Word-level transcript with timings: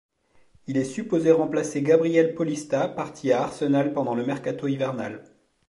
Il 0.65 0.77
est 0.77 0.83
supposé 0.83 1.31
remplacer 1.31 1.83
Gabriel 1.83 2.33
Paulista 2.33 2.87
parti 2.87 3.31
à 3.31 3.43
Arsenal 3.43 3.93
pendant 3.93 4.15
le 4.15 4.25
mercato 4.25 4.65
hivernal. 4.65 5.23